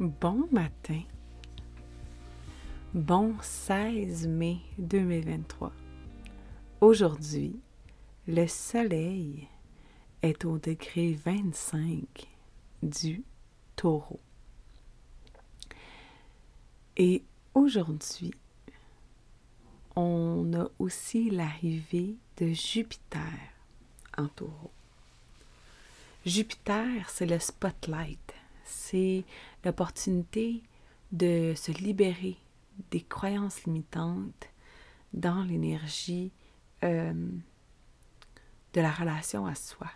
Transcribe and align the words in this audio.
Bon 0.00 0.48
matin. 0.50 1.02
Bon 2.94 3.34
16 3.42 4.28
mai 4.28 4.56
2023. 4.78 5.72
Aujourd'hui, 6.80 7.60
le 8.26 8.46
soleil 8.46 9.46
est 10.22 10.46
au 10.46 10.56
degré 10.56 11.12
25 11.22 12.00
du 12.82 13.22
taureau. 13.76 14.20
Et 16.96 17.22
aujourd'hui, 17.52 18.32
on 19.96 20.50
a 20.54 20.66
aussi 20.78 21.28
l'arrivée 21.28 22.16
de 22.38 22.54
Jupiter 22.54 23.38
en 24.16 24.28
taureau. 24.28 24.70
Jupiter, 26.24 27.10
c'est 27.10 27.26
le 27.26 27.38
spotlight, 27.38 28.32
c'est 28.64 29.24
l'opportunité 29.64 30.62
de 31.12 31.54
se 31.56 31.72
libérer 31.72 32.36
des 32.90 33.02
croyances 33.02 33.64
limitantes 33.64 34.48
dans 35.12 35.42
l'énergie 35.42 36.32
euh, 36.84 37.12
de 38.72 38.80
la 38.80 38.90
relation 38.90 39.46
à 39.46 39.54
soi. 39.54 39.88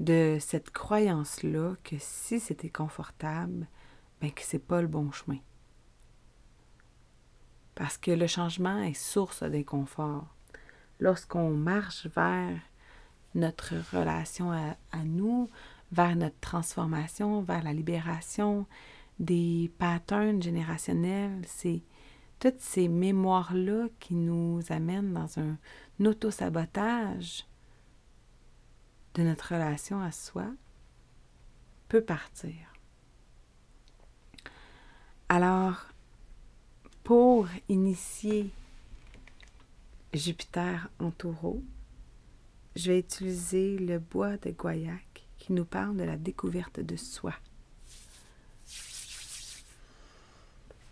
De 0.00 0.38
cette 0.40 0.70
croyance-là 0.70 1.74
que 1.82 1.96
si 1.98 2.40
c'était 2.40 2.70
confortable, 2.70 3.66
mais 4.20 4.28
ben, 4.28 4.32
que 4.32 4.42
c'est 4.42 4.58
pas 4.58 4.82
le 4.82 4.88
bon 4.88 5.10
chemin. 5.12 5.38
Parce 7.74 7.96
que 7.96 8.10
le 8.10 8.26
changement 8.26 8.82
est 8.82 8.94
source 8.94 9.42
d'inconfort. 9.42 10.26
Lorsqu'on 11.00 11.50
marche 11.50 12.06
vers 12.06 12.60
notre 13.34 13.74
relation 13.92 14.52
à, 14.52 14.76
à 14.92 15.04
nous, 15.04 15.50
vers 15.92 16.16
notre 16.16 16.38
transformation, 16.40 17.42
vers 17.42 17.62
la 17.62 17.72
libération 17.72 18.66
des 19.18 19.70
patterns 19.78 20.42
générationnels. 20.42 21.42
C'est 21.46 21.82
toutes 22.40 22.60
ces 22.60 22.88
mémoires-là 22.88 23.88
qui 24.00 24.14
nous 24.14 24.60
amènent 24.68 25.12
dans 25.12 25.38
un, 25.38 25.56
auto-sabotage 26.04 27.46
de 29.14 29.22
notre 29.22 29.54
relation 29.54 30.00
à 30.00 30.10
soi 30.10 30.46
peut 31.88 32.02
partir. 32.02 32.52
Alors, 35.28 35.86
pour 37.04 37.48
initier 37.68 38.50
Jupiter 40.12 40.88
en 40.98 41.10
taureau, 41.12 41.62
je 42.76 42.90
vais 42.90 42.98
utiliser 42.98 43.78
le 43.78 43.98
bois 44.00 44.36
de 44.36 44.50
Guayac 44.50 45.13
qui 45.44 45.52
nous 45.52 45.66
parle 45.66 45.94
de 45.98 46.04
la 46.04 46.16
découverte 46.16 46.80
de 46.80 46.96
soi. 46.96 47.34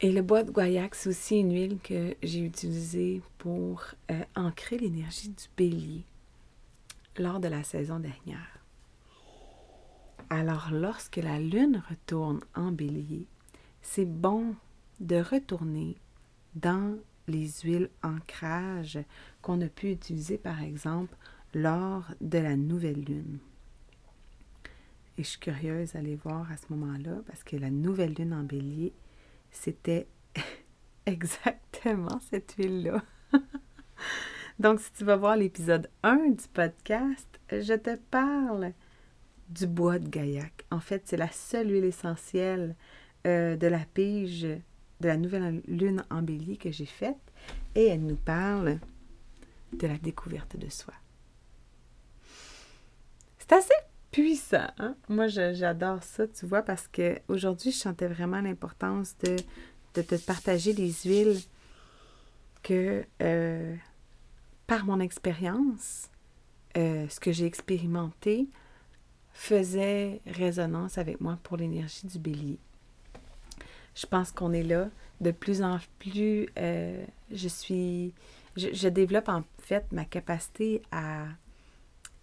Et 0.02 0.12
le 0.12 0.20
bois 0.20 0.42
de 0.42 0.50
guaiac, 0.50 0.94
c'est 0.94 1.08
aussi 1.08 1.38
une 1.38 1.54
huile 1.54 1.78
que 1.82 2.14
j'ai 2.22 2.40
utilisée 2.40 3.22
pour 3.38 3.82
euh, 4.10 4.22
ancrer 4.36 4.76
l'énergie 4.76 5.30
du 5.30 5.44
bélier 5.56 6.04
lors 7.16 7.40
de 7.40 7.48
la 7.48 7.64
saison 7.64 7.98
dernière. 7.98 8.58
Alors, 10.28 10.68
lorsque 10.70 11.16
la 11.16 11.38
lune 11.40 11.82
retourne 11.88 12.40
en 12.54 12.72
bélier, 12.72 13.26
c'est 13.80 14.04
bon 14.04 14.54
de 15.00 15.16
retourner 15.16 15.96
dans 16.56 16.98
les 17.26 17.48
huiles 17.64 17.88
ancrage 18.02 18.98
qu'on 19.40 19.62
a 19.62 19.68
pu 19.68 19.92
utiliser, 19.92 20.36
par 20.36 20.60
exemple, 20.60 21.16
lors 21.54 22.04
de 22.20 22.38
la 22.38 22.56
nouvelle 22.56 23.02
lune. 23.02 23.38
Et 25.18 25.24
je 25.24 25.28
suis 25.28 25.40
curieuse 25.40 25.92
d'aller 25.92 26.16
voir 26.16 26.50
à 26.50 26.56
ce 26.56 26.66
moment-là 26.70 27.20
parce 27.26 27.44
que 27.44 27.56
la 27.56 27.70
nouvelle 27.70 28.14
lune 28.14 28.32
en 28.32 28.44
bélier, 28.44 28.92
c'était 29.50 30.06
exactement 31.06 32.20
cette 32.30 32.54
huile-là. 32.58 33.02
Donc, 34.58 34.80
si 34.80 34.92
tu 34.92 35.04
vas 35.04 35.16
voir 35.16 35.36
l'épisode 35.36 35.90
1 36.02 36.30
du 36.30 36.48
podcast, 36.52 37.40
je 37.50 37.74
te 37.74 37.96
parle 37.96 38.72
du 39.48 39.66
bois 39.66 39.98
de 39.98 40.08
gaillac. 40.08 40.64
En 40.70 40.80
fait, 40.80 41.02
c'est 41.04 41.16
la 41.16 41.30
seule 41.30 41.70
huile 41.70 41.84
essentielle 41.84 42.74
euh, 43.26 43.56
de 43.56 43.66
la 43.66 43.84
pige 43.94 44.46
de 45.02 45.08
la 45.08 45.16
nouvelle 45.16 45.62
lune 45.66 46.04
en 46.10 46.22
bélier 46.22 46.56
que 46.56 46.70
j'ai 46.70 46.86
faite. 46.86 47.18
Et 47.74 47.86
elle 47.86 48.06
nous 48.06 48.16
parle 48.16 48.78
de 49.72 49.86
la 49.86 49.98
découverte 49.98 50.56
de 50.56 50.68
soi. 50.68 50.94
C'est 53.38 53.52
assez 53.52 53.74
puissant. 54.12 54.68
Hein? 54.78 54.94
Moi, 55.08 55.26
j'adore 55.26 56.02
ça, 56.02 56.28
tu 56.28 56.46
vois, 56.46 56.62
parce 56.62 56.86
qu'aujourd'hui, 56.86 57.72
je 57.72 57.78
sentais 57.78 58.06
vraiment 58.06 58.40
l'importance 58.40 59.16
de, 59.24 59.36
de, 59.94 60.02
te 60.02 60.14
partager 60.14 60.72
les 60.74 60.92
huiles 61.04 61.40
que, 62.62 63.04
euh, 63.22 63.74
par 64.68 64.84
mon 64.84 65.00
expérience, 65.00 66.10
euh, 66.76 67.08
ce 67.08 67.18
que 67.18 67.32
j'ai 67.32 67.46
expérimenté 67.46 68.46
faisait 69.32 70.20
résonance 70.26 70.98
avec 70.98 71.20
moi 71.20 71.38
pour 71.42 71.56
l'énergie 71.56 72.06
du 72.06 72.18
bélier. 72.18 72.58
Je 73.94 74.06
pense 74.06 74.30
qu'on 74.30 74.52
est 74.52 74.62
là. 74.62 74.88
De 75.20 75.30
plus 75.30 75.62
en 75.62 75.78
plus, 75.98 76.48
euh, 76.58 77.04
je 77.30 77.48
suis... 77.48 78.14
je 78.56 78.88
développe 78.88 79.28
en 79.28 79.44
fait 79.58 79.90
ma 79.90 80.04
capacité 80.04 80.82
à 80.90 81.26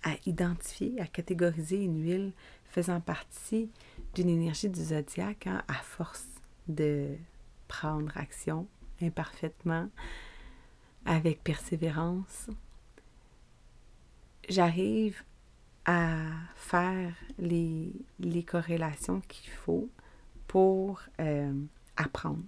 à 0.04 0.12
identifier, 0.26 1.00
à 1.00 1.08
catégoriser 1.08 1.84
une 1.84 2.04
huile 2.04 2.32
faisant 2.66 3.02
partie 3.02 3.70
d'une 4.14 4.30
énergie 4.30 4.70
du 4.70 4.82
zodiaque 4.84 5.48
hein, 5.48 5.64
à 5.68 5.74
force 5.74 6.28
de 6.68 7.16
prendre 7.68 8.16
action 8.16 8.68
imparfaitement, 9.02 9.90
avec 11.06 11.44
persévérance. 11.44 12.50
J'arrive 14.48 15.24
à 15.86 16.24
faire 16.56 17.14
les, 17.38 17.94
les 18.20 18.44
corrélations 18.44 19.22
qu'il 19.22 19.50
faut 19.50 19.90
pour 20.48 21.02
euh, 21.20 21.54
apprendre 21.96 22.44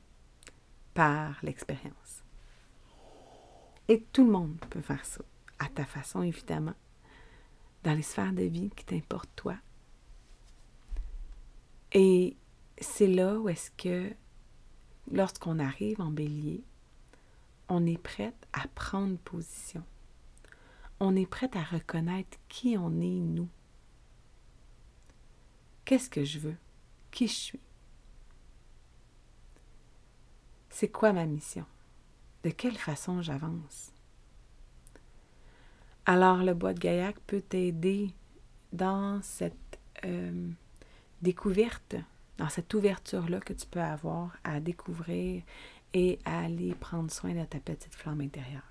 par 0.93 1.39
l'expérience. 1.43 2.23
Et 3.87 4.01
tout 4.11 4.25
le 4.25 4.31
monde 4.31 4.57
peut 4.69 4.81
faire 4.81 5.05
ça, 5.05 5.21
à 5.59 5.67
ta 5.69 5.85
façon 5.85 6.21
évidemment 6.21 6.75
dans 7.83 7.93
les 7.93 8.01
sphères 8.01 8.33
de 8.33 8.43
vie 8.43 8.69
qui 8.75 8.85
t'importent 8.85 9.35
toi. 9.35 9.55
Et 11.93 12.37
c'est 12.79 13.07
là 13.07 13.39
où 13.39 13.49
est-ce 13.49 13.71
que, 13.71 14.13
lorsqu'on 15.11 15.59
arrive 15.59 15.99
en 15.99 16.11
bélier, 16.11 16.63
on 17.67 17.85
est 17.85 18.01
prête 18.01 18.47
à 18.53 18.67
prendre 18.67 19.17
position. 19.17 19.83
On 20.99 21.15
est 21.15 21.25
prête 21.25 21.55
à 21.55 21.63
reconnaître 21.63 22.37
qui 22.47 22.77
on 22.77 23.01
est, 23.01 23.19
nous. 23.19 23.49
Qu'est-ce 25.85 26.09
que 26.09 26.23
je 26.23 26.39
veux? 26.39 26.57
Qui 27.09 27.27
je 27.27 27.33
suis? 27.33 27.59
C'est 30.69 30.89
quoi 30.89 31.11
ma 31.11 31.25
mission? 31.25 31.65
De 32.43 32.49
quelle 32.49 32.77
façon 32.77 33.21
j'avance? 33.21 33.90
Alors, 36.11 36.43
le 36.43 36.53
bois 36.53 36.73
de 36.73 36.79
Gaillac 36.79 37.17
peut 37.21 37.39
t'aider 37.39 38.11
dans 38.73 39.21
cette 39.21 39.79
euh, 40.03 40.49
découverte, 41.21 41.95
dans 42.37 42.49
cette 42.49 42.73
ouverture-là 42.73 43.39
que 43.39 43.53
tu 43.53 43.65
peux 43.65 43.79
avoir 43.79 44.35
à 44.43 44.59
découvrir 44.59 45.41
et 45.93 46.19
à 46.25 46.41
aller 46.41 46.75
prendre 46.75 47.09
soin 47.09 47.33
de 47.33 47.45
ta 47.45 47.59
petite 47.59 47.95
flamme 47.95 48.19
intérieure. 48.19 48.69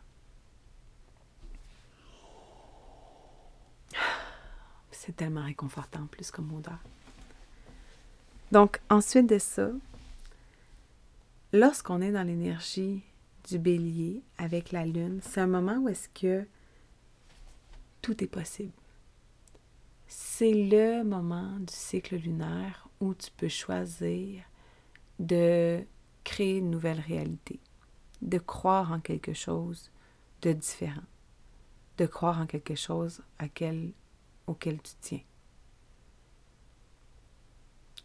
C'est 4.90 5.16
tellement 5.16 5.44
réconfortant 5.44 6.04
plus 6.08 6.30
comme 6.30 6.52
odeur. 6.52 6.78
Donc, 8.52 8.82
ensuite 8.90 9.30
de 9.30 9.38
ça, 9.38 9.70
lorsqu'on 11.54 12.02
est 12.02 12.12
dans 12.12 12.22
l'énergie 12.22 13.02
du 13.48 13.58
bélier 13.58 14.22
avec 14.36 14.72
la 14.72 14.84
lune, 14.84 15.20
c'est 15.22 15.40
un 15.40 15.46
moment 15.46 15.78
où 15.78 15.88
est-ce 15.88 16.10
que 16.10 16.46
tout 18.02 18.22
est 18.22 18.28
possible. 18.28 18.72
C'est 20.06 20.52
le 20.52 21.04
moment 21.04 21.58
du 21.58 21.72
cycle 21.72 22.16
lunaire 22.16 22.88
où 23.00 23.14
tu 23.14 23.30
peux 23.30 23.48
choisir 23.48 24.42
de 25.18 25.84
créer 26.24 26.58
une 26.58 26.70
nouvelle 26.70 27.00
réalité, 27.00 27.60
de 28.22 28.38
croire 28.38 28.92
en 28.92 29.00
quelque 29.00 29.32
chose 29.32 29.90
de 30.42 30.52
différent, 30.52 31.02
de 31.98 32.06
croire 32.06 32.40
en 32.40 32.46
quelque 32.46 32.74
chose 32.74 33.22
auquel 34.46 34.82
tu 34.82 34.92
tiens, 35.00 35.22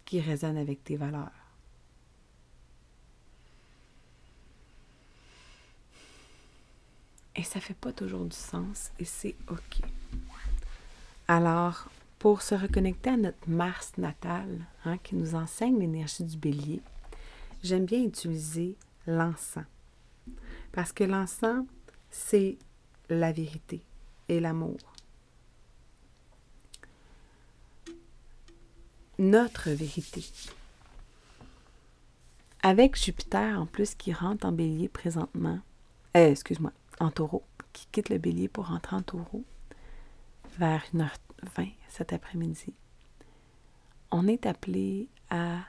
qui 0.03 0.19
résonne 0.19 0.57
avec 0.57 0.83
tes 0.83 0.98
valeurs. 0.98 1.31
Et 7.36 7.44
ça 7.44 7.60
fait 7.60 7.74
pas 7.74 7.92
toujours 7.92 8.26
du 8.26 8.36
sens 8.36 8.92
et 9.00 9.06
c'est 9.06 9.36
OK. 9.50 9.82
Alors, 11.28 11.90
pour 12.20 12.42
se 12.42 12.56
reconnecter 12.56 13.10
à 13.10 13.18
notre 13.18 13.50
Mars 13.50 13.94
natal, 13.98 14.66
hein, 14.86 14.98
qui 15.00 15.16
nous 15.16 15.36
enseigne 15.36 15.80
l'énergie 15.80 16.24
du 16.24 16.38
bélier, 16.38 16.82
j'aime 17.64 17.86
bien 17.86 18.04
utiliser 18.04 18.76
l'encens. 19.06 19.66
Parce 20.72 20.92
que 20.92 21.04
l'encens, 21.04 21.66
c'est 22.10 22.58
la 23.10 23.32
vérité 23.32 23.82
et 24.30 24.40
l'amour. 24.40 24.78
Notre 29.18 29.70
vérité. 29.72 30.26
Avec 32.64 32.96
Jupiter 32.98 33.60
en 33.60 33.66
plus 33.66 33.94
qui 33.96 34.12
rentre 34.12 34.46
en 34.46 34.52
bélier 34.52 34.90
présentement, 34.90 35.60
euh, 36.18 36.32
excuse-moi, 36.32 36.72
en 37.00 37.12
taureau, 37.12 37.44
qui 37.74 37.88
quitte 37.92 38.09
le 38.09 38.18
bélier 38.18 38.47
pour 38.47 38.68
rentrer 38.68 38.95
en 38.95 39.01
taureau 39.01 39.44
vers 40.57 40.83
1h20 40.94 41.74
cet 41.89 42.13
après-midi, 42.13 42.74
on 44.12 44.27
est 44.27 44.45
appelé 44.45 45.09
à, 45.30 45.59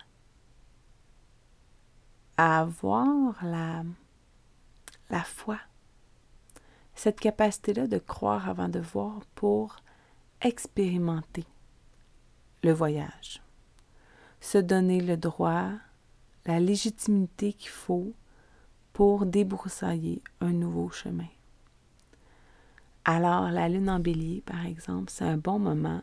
avoir 2.36 3.44
la, 3.44 3.82
la 5.08 5.22
foi, 5.22 5.58
cette 6.94 7.18
capacité-là 7.18 7.86
de 7.86 7.98
croire 7.98 8.48
avant 8.48 8.68
de 8.68 8.80
voir 8.80 9.20
pour 9.34 9.76
expérimenter 10.42 11.46
le 12.62 12.72
voyage, 12.72 13.42
se 14.40 14.58
donner 14.58 15.00
le 15.00 15.16
droit, 15.16 15.70
la 16.44 16.60
légitimité 16.60 17.52
qu'il 17.52 17.70
faut 17.70 18.12
pour 18.96 19.26
débroussailler 19.26 20.22
un 20.40 20.52
nouveau 20.52 20.88
chemin. 20.88 21.28
Alors, 23.04 23.50
la 23.50 23.68
lune 23.68 23.90
en 23.90 24.00
bélier, 24.00 24.40
par 24.40 24.64
exemple, 24.64 25.12
c'est 25.12 25.26
un 25.26 25.36
bon 25.36 25.58
moment 25.58 26.02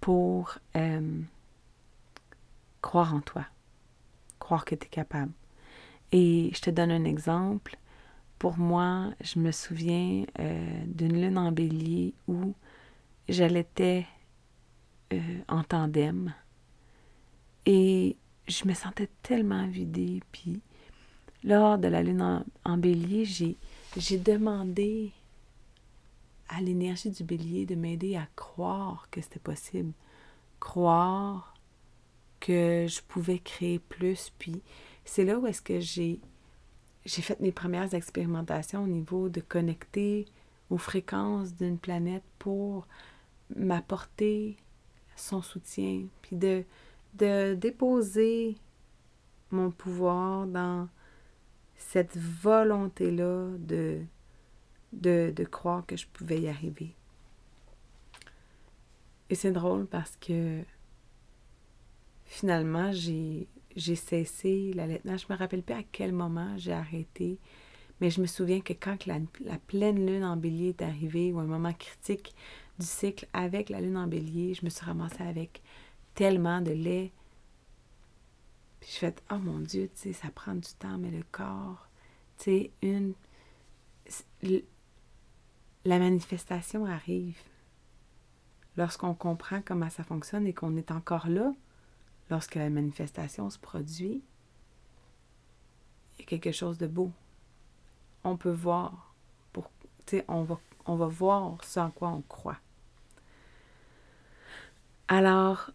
pour 0.00 0.56
euh, 0.74 1.20
croire 2.80 3.14
en 3.14 3.20
toi, 3.20 3.44
croire 4.38 4.64
que 4.64 4.74
tu 4.74 4.86
es 4.86 4.88
capable. 4.88 5.32
Et 6.12 6.50
je 6.54 6.62
te 6.62 6.70
donne 6.70 6.92
un 6.92 7.04
exemple. 7.04 7.76
Pour 8.38 8.56
moi, 8.56 9.10
je 9.20 9.38
me 9.38 9.52
souviens 9.52 10.24
euh, 10.38 10.84
d'une 10.86 11.20
lune 11.20 11.36
en 11.36 11.52
bélier 11.52 12.14
où 12.26 12.54
j'allais 13.28 13.68
euh, 15.12 15.40
en 15.46 15.62
tandem 15.62 16.32
et 17.66 18.16
je 18.48 18.66
me 18.66 18.72
sentais 18.72 19.10
tellement 19.22 19.66
vidée, 19.66 20.22
lors 21.44 21.78
de 21.78 21.88
la 21.88 22.02
lune 22.02 22.44
en, 22.64 22.78
bélier, 22.78 23.24
j'ai 23.24 24.18
demandé 24.18 25.12
à 26.48 26.60
l'énergie 26.60 27.10
du 27.10 27.24
bélier 27.24 27.66
de 27.66 27.74
m'aider 27.74 28.16
à 28.16 28.28
croire 28.36 29.08
que 29.10 29.20
c'était 29.20 29.38
possible, 29.38 29.92
croire 30.60 31.54
que 32.40 32.86
je 32.88 33.00
pouvais 33.08 33.38
créer 33.38 33.78
plus. 33.78 34.32
Puis 34.38 34.62
c'est 35.04 35.24
là 35.24 35.38
où 35.38 35.46
est-ce 35.46 35.62
que 35.62 35.80
j'ai 35.80 36.20
fait 37.06 37.40
mes 37.40 37.52
premières 37.52 37.94
expérimentations 37.94 38.84
au 38.84 38.88
niveau 38.88 39.28
de 39.28 39.40
connecter 39.40 40.26
aux 40.70 40.78
fréquences 40.78 41.54
d'une 41.54 41.78
planète 41.78 42.24
pour 42.38 42.86
m'apporter 43.56 44.56
son 45.16 45.42
soutien, 45.42 46.04
puis 46.22 46.36
de, 46.36 46.64
de 47.14 47.54
déposer 47.54 48.56
mon 49.50 49.70
pouvoir 49.70 50.46
dans 50.46 50.88
cette 51.82 52.16
volonté-là 52.16 53.48
de, 53.58 54.00
de, 54.92 55.44
croire 55.44 55.84
que 55.84 55.96
je 55.96 56.06
pouvais 56.06 56.40
y 56.40 56.48
arriver. 56.48 56.94
Et 59.28 59.34
c'est 59.34 59.52
drôle 59.52 59.86
parce 59.86 60.16
que 60.16 60.62
finalement, 62.24 62.92
j'ai, 62.92 63.46
j'ai 63.76 63.96
cessé 63.96 64.72
l'allaitement. 64.74 65.16
Je 65.16 65.26
me 65.28 65.36
rappelle 65.36 65.62
plus 65.62 65.74
à 65.74 65.82
quel 65.90 66.12
moment 66.12 66.54
j'ai 66.56 66.72
arrêté, 66.72 67.38
mais 68.00 68.10
je 68.10 68.20
me 68.20 68.26
souviens 68.26 68.60
que 68.60 68.72
quand 68.72 69.06
la, 69.06 69.18
la, 69.44 69.58
pleine 69.58 70.06
lune 70.06 70.24
en 70.24 70.36
bélier 70.36 70.70
est 70.70 70.82
arrivée, 70.82 71.32
ou 71.32 71.40
un 71.40 71.44
moment 71.44 71.72
critique 71.72 72.34
du 72.78 72.86
cycle 72.86 73.26
avec 73.32 73.68
la 73.68 73.80
lune 73.80 73.96
en 73.96 74.06
bélier, 74.06 74.54
je 74.54 74.64
me 74.64 74.70
suis 74.70 74.84
ramassée 74.84 75.22
avec 75.24 75.62
tellement 76.14 76.60
de 76.60 76.72
lait 76.72 77.12
puis 78.82 78.90
je 78.90 78.98
fais, 78.98 79.14
oh 79.30 79.38
mon 79.38 79.60
Dieu, 79.60 79.88
tu 79.94 80.00
sais, 80.00 80.12
ça 80.12 80.28
prend 80.34 80.56
du 80.56 80.68
temps, 80.80 80.98
mais 80.98 81.12
le 81.12 81.22
corps, 81.30 81.86
tu 82.36 82.44
sais, 82.44 82.72
une. 82.82 83.14
La 85.84 86.00
manifestation 86.00 86.84
arrive 86.84 87.38
lorsqu'on 88.76 89.14
comprend 89.14 89.62
comment 89.64 89.88
ça 89.88 90.02
fonctionne 90.02 90.48
et 90.48 90.52
qu'on 90.52 90.76
est 90.76 90.90
encore 90.90 91.28
là, 91.28 91.52
lorsque 92.28 92.56
la 92.56 92.70
manifestation 92.70 93.50
se 93.50 93.58
produit. 93.60 94.24
Il 96.18 96.22
y 96.22 96.22
a 96.22 96.26
quelque 96.26 96.50
chose 96.50 96.76
de 96.76 96.88
beau. 96.88 97.12
On 98.24 98.36
peut 98.36 98.50
voir, 98.50 99.14
pour, 99.52 99.70
on 100.26 100.42
va, 100.42 100.58
on 100.86 100.96
va 100.96 101.06
voir 101.06 101.62
ce 101.62 101.78
en 101.78 101.92
quoi 101.92 102.08
on 102.08 102.22
croit. 102.22 102.58
Alors, 105.06 105.70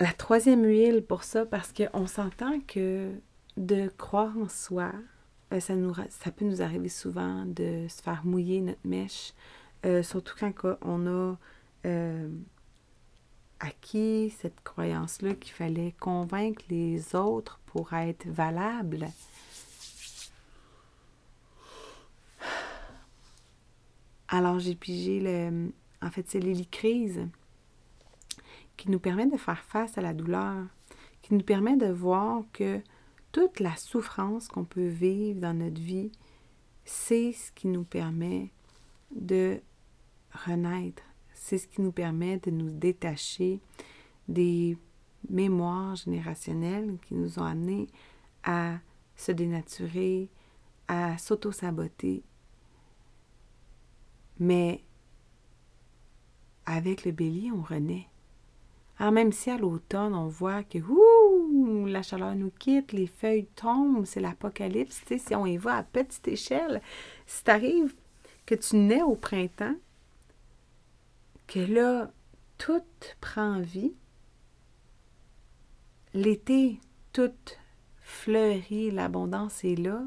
la 0.00 0.12
troisième 0.12 0.64
huile 0.64 1.04
pour 1.04 1.24
ça, 1.24 1.46
parce 1.46 1.72
qu'on 1.72 2.06
s'entend 2.06 2.60
que 2.60 3.12
de 3.56 3.88
croire 3.96 4.36
en 4.36 4.48
soi, 4.48 4.92
euh, 5.52 5.60
ça, 5.60 5.74
peut 6.32 6.44
nous 6.44 6.62
arriver 6.62 6.88
souvent 6.88 7.44
de 7.46 7.86
se 7.88 8.02
faire 8.02 8.24
mouiller 8.24 8.60
notre 8.60 8.84
mèche, 8.84 9.34
euh, 9.86 10.02
surtout 10.02 10.34
quand 10.38 10.52
on 10.82 11.06
a 11.06 11.36
euh, 11.86 12.28
acquis 13.60 14.34
cette 14.38 14.60
croyance-là 14.64 15.34
qu'il 15.34 15.52
fallait 15.52 15.94
convaincre 16.00 16.64
les 16.70 17.14
autres 17.14 17.60
pour 17.66 17.92
être 17.92 18.26
valable. 18.26 19.06
Alors 24.28 24.58
j'ai 24.58 24.74
pigé 24.74 25.20
le... 25.20 25.72
En 26.02 26.10
fait, 26.10 26.28
c'est 26.28 26.40
l'hélicrise 26.40 27.20
qui 28.76 28.90
nous 28.90 28.98
permet 28.98 29.26
de 29.26 29.36
faire 29.36 29.62
face 29.64 29.98
à 29.98 30.00
la 30.00 30.14
douleur, 30.14 30.66
qui 31.22 31.34
nous 31.34 31.42
permet 31.42 31.76
de 31.76 31.86
voir 31.86 32.42
que 32.52 32.80
toute 33.32 33.60
la 33.60 33.74
souffrance 33.76 34.48
qu'on 34.48 34.64
peut 34.64 34.86
vivre 34.86 35.40
dans 35.40 35.54
notre 35.54 35.80
vie, 35.80 36.12
c'est 36.84 37.32
ce 37.32 37.50
qui 37.52 37.66
nous 37.66 37.84
permet 37.84 38.52
de 39.10 39.60
renaître, 40.46 41.02
c'est 41.32 41.58
ce 41.58 41.66
qui 41.66 41.80
nous 41.80 41.92
permet 41.92 42.38
de 42.38 42.50
nous 42.50 42.70
détacher 42.70 43.60
des 44.28 44.76
mémoires 45.28 45.96
générationnelles 45.96 46.98
qui 47.06 47.14
nous 47.14 47.38
ont 47.38 47.44
amenés 47.44 47.88
à 48.42 48.78
se 49.16 49.32
dénaturer, 49.32 50.28
à 50.88 51.16
s'auto-saboter. 51.18 52.22
Mais 54.38 54.84
avec 56.66 57.04
le 57.04 57.12
bélier, 57.12 57.50
on 57.52 57.62
renaît. 57.62 58.08
Alors, 58.98 59.12
même 59.12 59.32
si 59.32 59.50
à 59.50 59.58
l'automne, 59.58 60.14
on 60.14 60.28
voit 60.28 60.62
que 60.62 60.78
ouh, 60.78 61.86
la 61.86 62.02
chaleur 62.02 62.34
nous 62.34 62.52
quitte, 62.58 62.92
les 62.92 63.08
feuilles 63.08 63.48
tombent, 63.56 64.04
c'est 64.04 64.20
l'apocalypse, 64.20 65.02
si 65.06 65.34
on 65.34 65.46
y 65.46 65.56
va 65.56 65.78
à 65.78 65.82
petite 65.82 66.28
échelle, 66.28 66.80
si 67.26 67.42
t'arrive 67.42 67.94
que 68.46 68.54
tu 68.54 68.76
nais 68.76 69.02
au 69.02 69.16
printemps, 69.16 69.74
que 71.46 71.58
là, 71.58 72.12
tout 72.56 72.82
prend 73.20 73.60
vie, 73.60 73.94
l'été, 76.12 76.78
tout 77.12 77.32
fleurit, 78.00 78.90
l'abondance 78.90 79.64
est 79.64 79.76
là, 79.76 80.02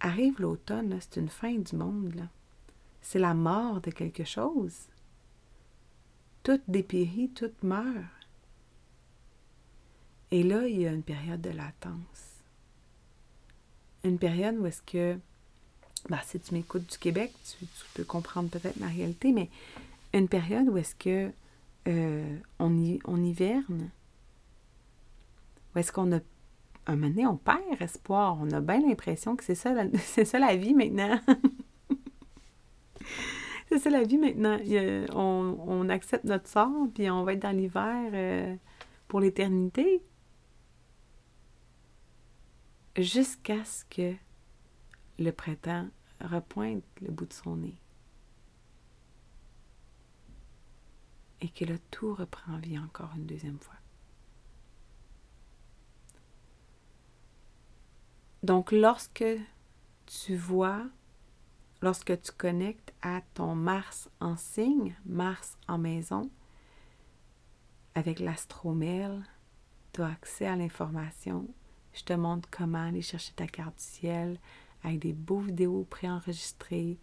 arrive 0.00 0.40
l'automne, 0.40 0.96
c'est 1.00 1.20
une 1.20 1.28
fin 1.28 1.54
du 1.54 1.76
monde. 1.76 2.28
C'est 3.02 3.18
la 3.18 3.34
mort 3.34 3.80
de 3.80 3.90
quelque 3.90 4.24
chose 4.24 4.88
tout 6.42 6.60
dépérit, 6.68 7.30
tout 7.30 7.52
meurt. 7.62 8.04
Et 10.30 10.42
là, 10.42 10.66
il 10.66 10.80
y 10.80 10.86
a 10.86 10.92
une 10.92 11.02
période 11.02 11.40
de 11.40 11.50
latence. 11.50 12.42
une 14.04 14.18
période 14.18 14.56
où 14.58 14.66
est-ce 14.66 14.82
que, 14.82 15.16
bah, 16.08 16.20
si 16.24 16.40
tu 16.40 16.54
m'écoutes 16.54 16.90
du 16.90 16.98
Québec, 16.98 17.32
tu, 17.44 17.66
peux 17.94 18.04
comprendre 18.04 18.48
peut-être 18.48 18.78
ma 18.80 18.88
réalité, 18.88 19.30
mais 19.30 19.48
une 20.12 20.26
période 20.26 20.68
où 20.68 20.76
est-ce 20.76 20.96
que 20.96 21.30
euh, 21.86 22.38
on, 22.58 22.76
y, 22.78 22.98
on 23.04 23.22
hiverne, 23.22 23.90
où 25.74 25.78
est-ce 25.78 25.92
qu'on 25.92 26.12
a 26.12 26.18
un 26.86 26.96
moment 26.96 27.08
donné, 27.08 27.26
on 27.26 27.36
perd 27.36 27.80
espoir. 27.80 28.36
On 28.40 28.50
a 28.50 28.60
bien 28.60 28.80
l'impression 28.80 29.36
que 29.36 29.44
c'est 29.44 29.54
ça, 29.54 29.74
c'est 29.98 30.24
ça 30.24 30.38
la 30.38 30.56
vie 30.56 30.74
maintenant. 30.74 31.20
c'est 33.72 33.78
ça 33.78 33.90
la 33.90 34.02
vie 34.02 34.18
maintenant. 34.18 34.58
on, 35.14 35.88
accepte 35.88 36.24
notre 36.24 36.46
sort, 36.46 36.88
puis 36.94 37.10
on 37.10 37.24
va 37.24 37.32
être 37.32 37.42
dans 37.42 37.56
l'hiver 37.56 38.10
euh, 38.12 38.54
pour 39.08 39.20
l'éternité. 39.20 40.02
Jusqu'à 42.98 43.64
ce 43.64 43.84
que 43.86 44.14
le 45.18 45.30
printemps 45.30 45.88
repointe 46.20 46.84
le 47.00 47.10
bout 47.10 47.24
de 47.24 47.32
son 47.32 47.56
nez. 47.56 47.78
Et 51.40 51.48
que 51.48 51.64
le 51.64 51.78
tout 51.90 52.14
reprend 52.14 52.58
vie 52.58 52.78
encore 52.78 53.10
une 53.16 53.26
deuxième 53.26 53.58
fois. 53.58 53.74
Donc, 58.42 58.70
lorsque 58.70 59.24
tu 60.04 60.36
vois, 60.36 60.84
lorsque 61.80 62.20
tu 62.20 62.32
connectes 62.32 62.91
à 63.02 63.20
ton 63.34 63.54
Mars 63.54 64.08
en 64.20 64.36
signe, 64.36 64.94
Mars 65.04 65.56
en 65.68 65.78
maison, 65.78 66.30
avec 67.94 68.20
l'astromel, 68.20 69.22
tu 69.92 70.02
as 70.02 70.08
accès 70.08 70.46
à 70.46 70.56
l'information. 70.56 71.46
Je 71.92 72.04
te 72.04 72.12
montre 72.12 72.48
comment 72.50 72.86
aller 72.86 73.02
chercher 73.02 73.32
ta 73.34 73.46
carte 73.46 73.76
du 73.76 73.84
ciel 73.84 74.38
avec 74.82 75.00
des 75.00 75.12
beaux 75.12 75.40
vidéos 75.40 75.86
préenregistrées. 75.90 76.98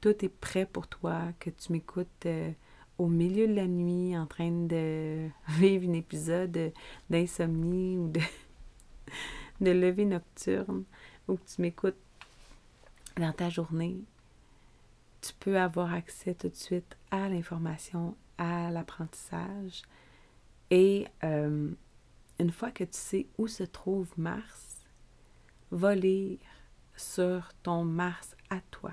Tout 0.00 0.24
est 0.24 0.28
prêt 0.28 0.66
pour 0.66 0.88
toi, 0.88 1.22
que 1.40 1.50
tu 1.50 1.72
m'écoutes 1.72 2.26
euh, 2.26 2.52
au 2.98 3.06
milieu 3.06 3.48
de 3.48 3.54
la 3.54 3.66
nuit 3.66 4.16
en 4.16 4.26
train 4.26 4.50
de 4.50 5.28
vivre 5.48 5.88
un 5.88 5.94
épisode 5.94 6.72
d'insomnie 7.08 7.96
ou 7.98 8.08
de 8.08 8.20
de 9.60 9.70
lever 9.70 10.04
nocturne 10.04 10.84
ou 11.28 11.36
que 11.36 11.46
tu 11.46 11.62
m'écoutes 11.62 11.96
dans 13.16 13.32
ta 13.32 13.48
journée, 13.48 13.98
tu 15.26 15.34
peux 15.40 15.58
avoir 15.58 15.92
accès 15.92 16.34
tout 16.34 16.48
de 16.48 16.54
suite 16.54 16.96
à 17.10 17.28
l'information, 17.28 18.16
à 18.38 18.70
l'apprentissage. 18.70 19.82
Et 20.70 21.06
euh, 21.24 21.70
une 22.38 22.50
fois 22.50 22.70
que 22.70 22.84
tu 22.84 22.98
sais 22.98 23.26
où 23.38 23.46
se 23.46 23.64
trouve 23.64 24.08
Mars, 24.16 24.84
va 25.70 25.94
lire 25.94 26.38
sur 26.96 27.52
ton 27.62 27.84
Mars 27.84 28.36
à 28.50 28.60
toi. 28.70 28.92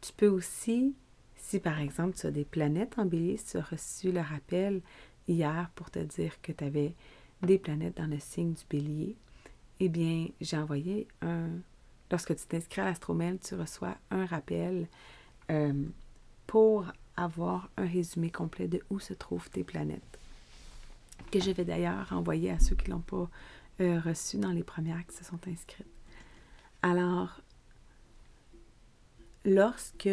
Tu 0.00 0.12
peux 0.12 0.28
aussi, 0.28 0.94
si 1.36 1.60
par 1.60 1.80
exemple 1.80 2.16
tu 2.16 2.26
as 2.26 2.30
des 2.30 2.44
planètes 2.44 2.98
en 2.98 3.06
bélier, 3.06 3.38
tu 3.38 3.56
as 3.56 3.62
reçu 3.62 4.12
le 4.12 4.20
rappel 4.20 4.82
hier 5.26 5.70
pour 5.74 5.90
te 5.90 6.00
dire 6.00 6.40
que 6.42 6.52
tu 6.52 6.64
avais 6.64 6.94
des 7.42 7.58
planètes 7.58 7.96
dans 7.96 8.06
le 8.06 8.18
signe 8.18 8.52
du 8.52 8.64
bélier, 8.68 9.16
eh 9.80 9.88
bien, 9.88 10.28
j'ai 10.40 10.56
envoyé 10.56 11.08
un... 11.22 11.48
Lorsque 12.10 12.36
tu 12.36 12.46
t'inscris 12.46 12.80
à 12.80 12.84
l'Astromel, 12.84 13.38
tu 13.40 13.54
reçois 13.54 13.96
un 14.10 14.26
rappel 14.26 14.88
euh, 15.50 15.84
pour 16.46 16.86
avoir 17.16 17.70
un 17.76 17.86
résumé 17.86 18.30
complet 18.30 18.68
de 18.68 18.80
où 18.90 18.98
se 18.98 19.14
trouvent 19.14 19.50
tes 19.50 19.64
planètes, 19.64 20.18
que 21.30 21.40
je 21.40 21.50
vais 21.50 21.64
d'ailleurs 21.64 22.12
envoyer 22.12 22.50
à 22.50 22.58
ceux 22.58 22.74
qui 22.74 22.90
ne 22.90 22.94
l'ont 22.94 23.00
pas 23.00 23.28
euh, 23.80 24.00
reçu 24.00 24.38
dans 24.38 24.52
les 24.52 24.64
premières 24.64 25.04
qui 25.06 25.16
se 25.16 25.24
sont 25.24 25.40
inscrites. 25.46 25.86
Alors, 26.82 27.40
lorsque 29.44 30.08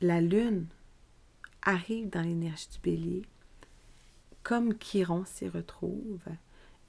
la 0.00 0.20
Lune 0.20 0.66
arrive 1.62 2.08
dans 2.10 2.22
l'énergie 2.22 2.68
du 2.72 2.78
bélier, 2.78 3.22
comme 4.48 4.72
Chiron 4.78 5.24
s'y 5.26 5.46
retrouve. 5.46 6.20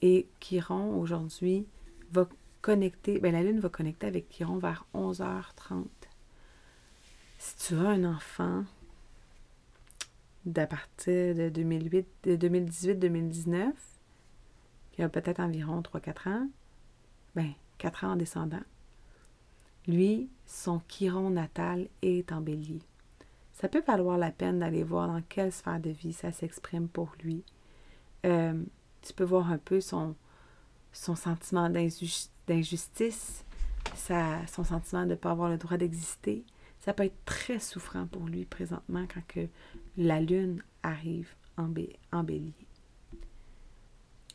Et 0.02 0.28
Chiron, 0.40 0.98
aujourd'hui, 0.98 1.68
va 2.12 2.28
connecter, 2.62 3.20
ben 3.20 3.34
la 3.34 3.44
Lune 3.44 3.60
va 3.60 3.70
connecter 3.70 4.08
avec 4.08 4.30
Chiron 4.30 4.58
vers 4.58 4.86
11h30. 4.94 5.86
Si 7.38 7.58
tu 7.58 7.76
as 7.76 7.90
un 7.90 8.04
enfant 8.04 8.64
d'à 10.46 10.68
partir 10.68 11.36
de 11.36 11.50
2018-2019, 11.50 13.72
qui 14.92 15.04
a 15.04 15.10
peut-être 15.10 15.40
environ 15.40 15.82
3-4 15.82 16.30
ans, 16.30 16.50
ben 17.36 17.52
4 17.78 18.04
ans 18.04 18.12
en 18.12 18.16
descendant, 18.16 18.64
lui, 19.88 20.30
son 20.46 20.82
Chiron 20.88 21.30
natal 21.30 21.88
est 22.02 22.32
en 22.32 22.42
bélier 22.42 22.82
ça 23.60 23.68
peut 23.68 23.84
valoir 23.86 24.18
la 24.18 24.32
peine 24.32 24.60
d'aller 24.60 24.84
voir 24.84 25.10
dans 25.10 25.22
quelle 25.28 25.52
sphère 25.52 25.82
de 25.82 25.90
vie 25.90 26.14
ça 26.14 26.32
s'exprime 26.32 26.88
pour 26.88 27.12
lui. 27.22 27.44
Euh, 28.26 28.64
tu 29.02 29.14
peux 29.14 29.26
voir 29.26 29.52
un 29.52 29.58
peu 29.58 29.82
son, 29.82 30.16
son 30.94 31.16
sentiment 31.16 31.68
d'injustice, 32.50 33.46
son 33.96 34.64
sentiment 34.64 35.04
de 35.04 35.12
ne 35.12 35.16
pas 35.16 35.32
avoir 35.32 35.50
le 35.50 35.58
droit 35.58 35.78
d'exister. 35.78 36.44
Ça 36.80 36.94
peut 36.94 37.04
être 37.04 37.26
très 37.26 37.60
souffrant 37.60 38.08
pour 38.08 38.24
lui 38.24 38.46
présentement 38.46 39.06
quand 39.14 39.26
que 39.28 39.48
la 39.98 40.20
lune 40.20 40.64
arrive 40.82 41.30
en, 41.58 41.68
bélier. 42.24 42.54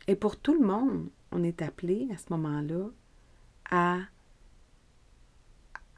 Et 0.06 0.14
pour 0.14 0.36
tout 0.36 0.54
le 0.54 0.66
monde, 0.66 1.08
on 1.32 1.42
est 1.42 1.62
appelé 1.62 2.08
à 2.12 2.16
ce 2.16 2.26
moment-là 2.30 2.86
à 3.70 3.98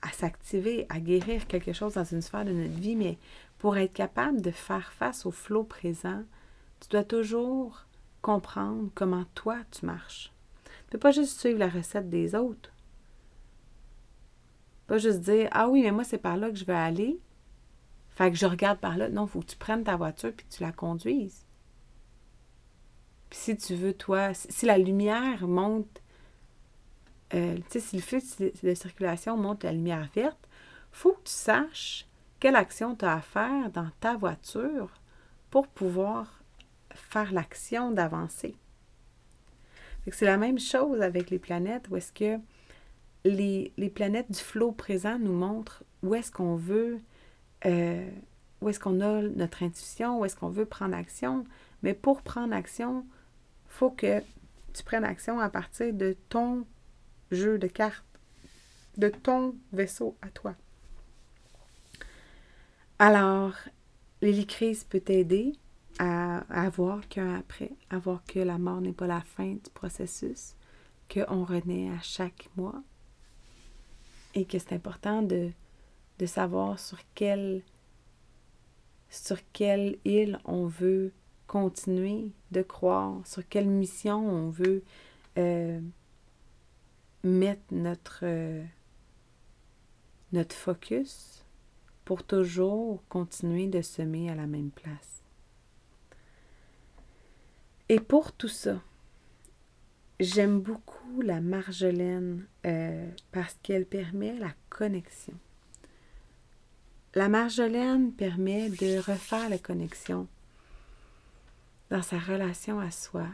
à 0.03 0.13
s'activer, 0.13 0.87
à 0.89 1.01
guérir 1.01 1.49
quelque 1.49 1.73
chose 1.73 1.95
dans 1.95 2.05
une 2.05 2.23
sphère 2.23 2.45
de 2.45 2.53
notre 2.53 2.79
vie, 2.79 2.95
mais 2.95 3.19
pour 3.59 3.77
être 3.77 3.93
capable 3.93 4.41
de 4.41 4.53
faire 4.53 4.93
face 4.93 5.27
au 5.27 5.33
flot 5.33 5.65
présent, 5.65 6.23
tu 6.81 6.89
dois 6.91 7.03
toujours 7.03 7.87
comprendre 8.23 8.89
comment 8.95 9.25
toi 9.35 9.57
tu 9.73 9.85
marches. 9.85 10.33
Tu 10.87 10.91
ne 10.91 10.93
peux 10.93 10.99
pas 10.99 11.13
juste 11.13 11.39
suivre 11.39 11.59
la 11.59 11.69
recette 11.69 12.09
des 12.09 12.35
autres. 12.35 12.73
Pas 14.87 14.99
juste 14.99 15.21
dire 15.21 15.49
Ah 15.53 15.69
oui, 15.69 15.83
mais 15.83 15.91
moi 15.91 16.05
c'est 16.05 16.19
par 16.19 16.37
là 16.37 16.51
que 16.51 16.57
je 16.57 16.65
veux 16.65 16.75
aller. 16.75 17.21
Fait 18.11 18.31
que 18.31 18.37
je 18.37 18.47
regarde 18.47 18.79
par 18.79 18.97
là. 18.97 19.09
Non, 19.09 19.27
il 19.27 19.29
faut 19.29 19.41
que 19.41 19.47
tu 19.47 19.57
prennes 19.57 19.85
ta 19.85 19.97
voiture 19.97 20.33
puis 20.33 20.47
que 20.47 20.55
tu 20.55 20.63
la 20.63 20.73
conduises. 20.73 21.45
Puis 23.31 23.39
si 23.39 23.57
tu 23.57 23.75
veux, 23.75 23.93
toi, 23.93 24.33
si 24.35 24.67
la 24.67 24.79
lumière 24.79 25.47
monte 25.49 26.01
euh, 27.35 27.59
si 27.69 27.97
le 27.97 28.03
feu 28.03 28.21
de 28.63 28.75
circulation 28.75 29.37
monte 29.37 29.65
la 29.65 29.73
lumière 29.73 30.09
verte, 30.15 30.49
faut 30.93 31.13
que 31.13 31.25
tu 31.25 31.33
saches 31.33 32.07
quelle 32.39 32.57
action 32.57 32.95
tu 32.95 33.05
as 33.05 33.15
à 33.15 33.21
faire 33.21 33.71
dans 33.71 33.91
ta 34.01 34.17
voiture 34.17 34.91
pour 35.51 35.67
pouvoir 35.67 36.43
faire 36.95 37.33
l'action 37.33 37.91
d'avancer. 37.91 38.57
C'est 40.13 40.25
la 40.25 40.37
même 40.37 40.59
chose 40.59 41.01
avec 41.03 41.31
les 41.31 41.39
planètes, 41.39 41.89
où 41.91 41.97
est-ce 41.97 42.13
que 42.13 42.39
les, 43.25 43.73
planètes 43.95 44.31
du 44.31 44.39
flot 44.39 44.73
présent 44.73 45.19
nous 45.19 45.33
montrent 45.33 45.85
où 46.03 46.15
est-ce 46.15 46.31
qu'on 46.31 46.57
veut, 46.57 47.01
euh, 47.65 48.09
où 48.61 48.69
est-ce 48.69 48.79
qu'on 48.79 49.01
a 49.01 49.23
notre 49.23 49.63
intuition, 49.63 50.21
où 50.21 50.25
est-ce 50.25 50.37
qu'on 50.37 50.49
veut 50.49 50.67
prendre 50.67 50.95
action. 50.95 51.45
Mais 51.83 51.95
pour 51.95 52.23
prendre 52.23 52.55
action, 52.55 53.05
il 53.67 53.73
faut 53.73 53.91
que 53.91 54.21
tu 54.73 54.85
prennes 54.85 55.05
action 55.05 55.41
à 55.41 55.49
partir 55.49 55.93
de 55.93 56.17
ton 56.29 56.65
jeu 57.31 57.59
de 57.59 57.67
cartes 57.67 58.05
de 58.97 59.09
ton 59.09 59.55
vaisseau 59.73 60.17
à 60.23 60.29
toi. 60.29 60.55
Alors, 62.99 63.53
l'hélicrise 64.23 64.85
peut 64.85 65.01
t'aider 65.01 65.53
à, 65.99 66.39
à, 66.51 66.69
voir 66.71 67.09
qu'un 67.09 67.35
après, 67.37 67.73
à 67.91 67.99
voir 67.99 68.23
que 68.25 68.39
la 68.39 68.59
mort 68.59 68.81
n'est 68.81 68.93
pas 68.93 69.07
la 69.07 69.21
fin 69.21 69.53
du 69.53 69.71
processus, 69.73 70.55
qu'on 71.13 71.45
renaît 71.45 71.91
à 71.91 72.01
chaque 72.03 72.49
mois 72.57 72.83
et 74.35 74.45
que 74.45 74.59
c'est 74.59 74.75
important 74.75 75.23
de, 75.23 75.51
de 76.19 76.27
savoir 76.27 76.79
sur 76.79 76.99
quelle, 77.15 77.63
sur 79.09 79.39
quelle 79.53 79.99
île 80.05 80.39
on 80.45 80.67
veut 80.67 81.13
continuer 81.47 82.33
de 82.51 82.63
croire, 82.63 83.27
sur 83.27 83.47
quelle 83.49 83.69
mission 83.69 84.19
on 84.19 84.51
veut 84.51 84.83
euh, 85.39 85.81
mettre 87.23 87.63
notre, 87.73 88.21
euh, 88.23 88.65
notre 90.33 90.55
focus 90.55 91.45
pour 92.05 92.23
toujours 92.25 93.03
continuer 93.09 93.67
de 93.67 93.83
semer 93.83 94.31
à 94.31 94.35
la 94.35 94.47
même 94.47 94.71
place. 94.71 95.26
Et 97.89 98.01
pour 98.01 98.33
tout 98.33 98.49
ça, 98.49 98.81
j'aime 100.19 100.61
beaucoup 100.61 101.23
la 101.23 101.41
marjolaine 101.41 102.45
euh, 102.65 103.09
parce 103.33 103.57
qu'elle 103.63 103.87
permet 103.87 104.37
la 104.37 104.53
connexion. 104.71 105.35
La 107.15 107.29
marjolaine 107.29 108.13
permet 108.13 108.69
de 108.71 108.99
refaire 108.99 109.49
la 109.49 109.59
connexion 109.59 110.27
dans 111.91 112.03
sa 112.03 112.19
relation 112.19 112.81
à 112.81 112.91
soi, 112.91 113.29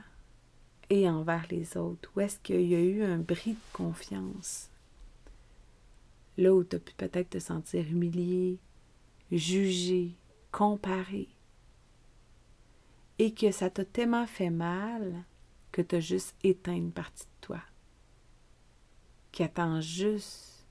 et 0.92 1.09
envers 1.09 1.47
les 1.50 1.76
autres? 1.76 2.11
Où 2.14 2.21
est-ce 2.21 2.38
qu'il 2.38 2.61
y 2.62 2.75
a 2.75 2.80
eu 2.80 3.02
un 3.02 3.18
bris 3.18 3.52
de 3.52 3.73
confiance? 3.73 4.68
Là 6.37 6.54
où 6.54 6.64
tu 6.64 6.78
pu 6.78 6.92
peut-être 6.94 7.30
te 7.30 7.38
sentir 7.38 7.87
humilié, 7.88 8.59
jugé, 9.30 10.14
comparé. 10.50 11.28
Et 13.23 13.33
que 13.33 13.52
ça 13.52 13.71
t'a 13.71 13.85
tellement 13.85 14.26
fait 14.26 14.50
mal 14.50 15.23
que 15.71 15.81
tu 15.81 15.95
as 15.95 16.00
juste 16.00 16.35
éteint 16.43 16.75
une 16.75 16.91
partie 16.91 17.23
de 17.23 17.47
toi. 17.47 17.61
Qui 19.31 19.45
attend 19.45 19.81
juste 19.81 20.67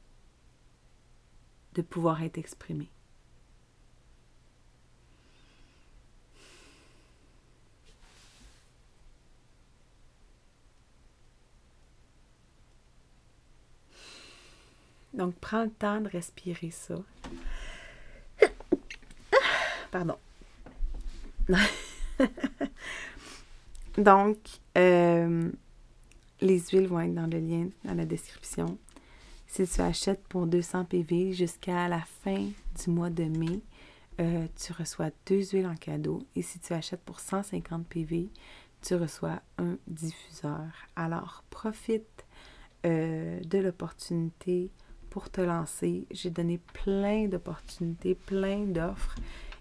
de 1.75 1.81
pouvoir 1.81 2.21
être 2.23 2.37
exprimée. 2.37 2.91
Donc, 15.13 15.35
prends 15.35 15.63
le 15.63 15.71
temps 15.71 16.01
de 16.01 16.09
respirer 16.09 16.71
ça. 16.71 16.95
Pardon. 19.91 20.17
Donc, 23.97 24.37
euh, 24.77 25.51
les 26.39 26.59
huiles 26.59 26.87
vont 26.87 26.99
être 27.01 27.13
dans 27.13 27.27
le 27.27 27.39
lien 27.39 27.67
dans 27.83 27.93
la 27.93 28.05
description. 28.05 28.77
Si 29.47 29.67
tu 29.67 29.81
achètes 29.81 30.23
pour 30.29 30.47
200 30.47 30.85
PV 30.85 31.33
jusqu'à 31.33 31.87
la 31.87 32.01
fin 32.23 32.47
du 32.81 32.89
mois 32.89 33.09
de 33.09 33.25
mai, 33.25 33.59
euh, 34.19 34.47
tu 34.55 34.71
reçois 34.73 35.09
deux 35.25 35.43
huiles 35.51 35.67
en 35.67 35.75
cadeau. 35.75 36.23
Et 36.35 36.41
si 36.41 36.59
tu 36.59 36.73
achètes 36.73 37.01
pour 37.01 37.19
150 37.19 37.85
PV, 37.87 38.29
tu 38.81 38.95
reçois 38.95 39.41
un 39.57 39.77
diffuseur. 39.87 40.61
Alors, 40.95 41.43
profite 41.49 42.25
euh, 42.85 43.39
de 43.41 43.57
l'opportunité 43.59 44.71
pour 45.09 45.29
te 45.29 45.41
lancer. 45.41 46.07
J'ai 46.11 46.29
donné 46.29 46.59
plein 46.73 47.27
d'opportunités, 47.27 48.15
plein 48.15 48.65
d'offres. 48.65 49.15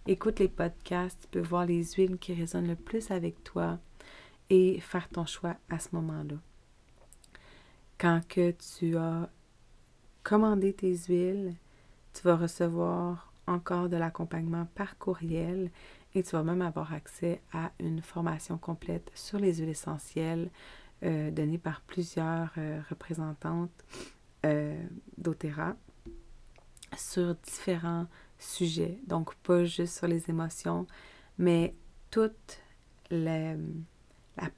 Écoute 0.06 0.38
les 0.38 0.48
podcasts, 0.48 1.20
tu 1.22 1.28
peux 1.28 1.46
voir 1.46 1.66
les 1.66 1.84
huiles 1.84 2.18
qui 2.18 2.32
résonnent 2.32 2.66
le 2.66 2.74
plus 2.74 3.10
avec 3.10 3.44
toi 3.44 3.78
et 4.48 4.80
faire 4.80 5.08
ton 5.10 5.26
choix 5.26 5.56
à 5.68 5.78
ce 5.78 5.88
moment-là. 5.92 6.36
Quand 7.98 8.20
que 8.26 8.52
tu 8.52 8.96
as 8.96 9.28
commandé 10.22 10.72
tes 10.72 10.96
huiles, 10.96 11.54
tu 12.14 12.22
vas 12.22 12.36
recevoir 12.36 13.32
encore 13.46 13.90
de 13.90 13.96
l'accompagnement 13.96 14.66
par 14.74 14.96
courriel 14.96 15.70
et 16.14 16.22
tu 16.22 16.30
vas 16.30 16.42
même 16.42 16.62
avoir 16.62 16.94
accès 16.94 17.42
à 17.52 17.70
une 17.78 18.00
formation 18.00 18.56
complète 18.56 19.10
sur 19.14 19.38
les 19.38 19.56
huiles 19.56 19.68
essentielles 19.68 20.50
euh, 21.02 21.30
donnée 21.30 21.58
par 21.58 21.82
plusieurs 21.82 22.52
euh, 22.56 22.80
représentantes 22.88 23.84
euh, 24.46 24.82
d'Otera 25.18 25.76
sur 26.96 27.34
différents 27.34 28.06
sujets. 28.40 28.98
Donc, 29.06 29.34
pas 29.36 29.64
juste 29.64 29.98
sur 29.98 30.06
les 30.08 30.28
émotions, 30.28 30.86
mais 31.38 31.74
toute 32.10 32.60
la, 33.10 33.54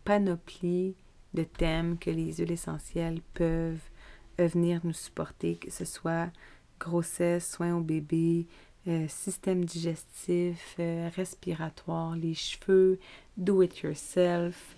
panoplie 0.05 0.95
de 1.35 1.43
thèmes 1.45 1.99
que 1.99 2.11
les 2.11 2.35
huiles 2.35 2.53
essentielles 2.53 3.21
peuvent 3.35 3.91
venir 4.39 4.81
nous 4.85 4.93
supporter, 4.93 5.57
que 5.57 5.71
ce 5.71 5.85
soit 5.85 6.31
grossesse, 6.79 7.51
soins 7.51 7.75
au 7.75 7.81
bébé, 7.81 8.47
euh, 8.89 9.07
système 9.09 9.65
digestif, 9.65 10.77
euh, 10.81 11.09
respiratoire, 11.15 12.17
les 12.17 12.35
cheveux, 12.35 12.99
do 13.37 13.63
it 13.63 13.79
yourself, 13.81 14.77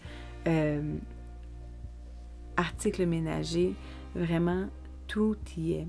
articles 2.56 3.06
ménagers, 3.06 3.74
vraiment 4.14 4.68
tout 5.06 5.36
y 5.56 5.72
est. 5.72 5.88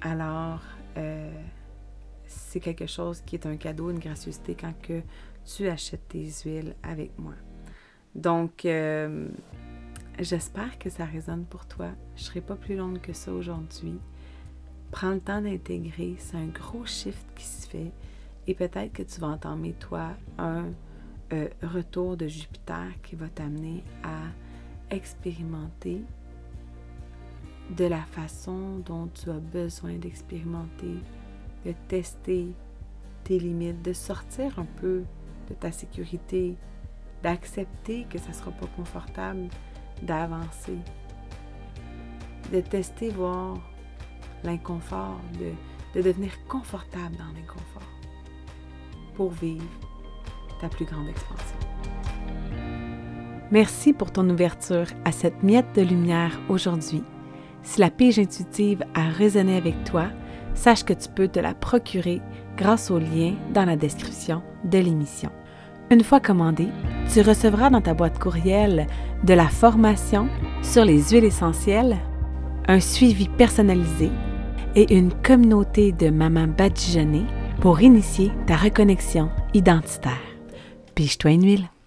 Alors, 0.00 0.60
euh, 0.96 1.32
c'est 2.30 2.60
quelque 2.60 2.86
chose 2.86 3.22
qui 3.26 3.34
est 3.34 3.46
un 3.46 3.56
cadeau, 3.56 3.90
une 3.90 3.98
gracieuseté 3.98 4.54
quand 4.54 4.72
tu 5.44 5.68
achètes 5.68 6.08
tes 6.08 6.28
huiles 6.44 6.76
avec 6.82 7.18
moi. 7.18 7.34
Donc, 8.14 8.64
euh, 8.64 9.28
j'espère 10.18 10.78
que 10.78 10.90
ça 10.90 11.04
résonne 11.04 11.44
pour 11.44 11.66
toi. 11.66 11.88
Je 12.14 12.22
ne 12.22 12.26
serai 12.26 12.40
pas 12.40 12.56
plus 12.56 12.76
longue 12.76 13.00
que 13.00 13.12
ça 13.12 13.32
aujourd'hui. 13.32 13.98
Prends 14.90 15.10
le 15.10 15.20
temps 15.20 15.40
d'intégrer. 15.40 16.14
C'est 16.18 16.36
un 16.36 16.46
gros 16.46 16.86
shift 16.86 17.26
qui 17.34 17.44
se 17.44 17.68
fait. 17.68 17.92
Et 18.46 18.54
peut-être 18.54 18.92
que 18.92 19.02
tu 19.02 19.20
vas 19.20 19.28
entamer, 19.28 19.74
toi, 19.74 20.10
un 20.38 20.66
euh, 21.32 21.48
retour 21.62 22.16
de 22.16 22.26
Jupiter 22.26 22.86
qui 23.02 23.16
va 23.16 23.28
t'amener 23.28 23.84
à 24.02 24.94
expérimenter 24.94 26.02
de 27.76 27.84
la 27.84 28.02
façon 28.02 28.78
dont 28.84 29.08
tu 29.08 29.30
as 29.30 29.38
besoin 29.38 29.94
d'expérimenter, 29.94 30.96
de 31.64 31.72
tester 31.88 32.48
tes 33.24 33.38
limites, 33.38 33.82
de 33.82 33.92
sortir 33.92 34.58
un 34.58 34.66
peu 34.80 35.04
de 35.48 35.54
ta 35.54 35.72
sécurité, 35.72 36.56
d'accepter 37.22 38.06
que 38.08 38.18
ça 38.18 38.28
ne 38.28 38.34
sera 38.34 38.50
pas 38.50 38.66
confortable, 38.76 39.48
d'avancer, 40.02 40.78
de 42.52 42.60
tester, 42.60 43.10
voir 43.10 43.58
l'inconfort, 44.42 45.20
de, 45.38 45.52
de 45.98 46.04
devenir 46.04 46.32
confortable 46.48 47.16
dans 47.16 47.32
l'inconfort 47.38 47.82
pour 49.14 49.30
vivre 49.30 49.64
ta 50.60 50.68
plus 50.68 50.84
grande 50.84 51.08
expansion. 51.08 51.56
Merci 53.50 53.92
pour 53.92 54.12
ton 54.12 54.28
ouverture 54.30 54.86
à 55.04 55.12
cette 55.12 55.42
miette 55.42 55.74
de 55.74 55.82
lumière 55.82 56.40
aujourd'hui. 56.48 57.02
Si 57.62 57.80
la 57.80 57.90
pige 57.90 58.18
intuitive 58.18 58.84
a 58.94 59.08
résonné 59.08 59.56
avec 59.56 59.84
toi, 59.84 60.06
sache 60.60 60.84
que 60.84 60.92
tu 60.92 61.08
peux 61.08 61.28
te 61.28 61.40
la 61.40 61.54
procurer 61.54 62.20
grâce 62.56 62.90
au 62.90 62.98
lien 62.98 63.32
dans 63.54 63.64
la 63.64 63.76
description 63.76 64.42
de 64.64 64.78
l'émission. 64.78 65.30
Une 65.90 66.04
fois 66.04 66.20
commandée, 66.20 66.68
tu 67.12 67.22
recevras 67.22 67.70
dans 67.70 67.80
ta 67.80 67.94
boîte 67.94 68.18
courriel 68.18 68.86
de 69.24 69.34
la 69.34 69.48
formation 69.48 70.28
sur 70.62 70.84
les 70.84 71.02
huiles 71.02 71.24
essentielles, 71.24 71.96
un 72.68 72.78
suivi 72.78 73.26
personnalisé 73.28 74.10
et 74.76 74.94
une 74.94 75.12
communauté 75.22 75.92
de 75.92 76.10
mamans 76.10 76.46
badigeonnées 76.46 77.26
pour 77.60 77.80
initier 77.80 78.30
ta 78.46 78.56
reconnexion 78.56 79.30
identitaire. 79.54 80.12
Pige-toi 80.94 81.32
une 81.32 81.44
huile. 81.44 81.79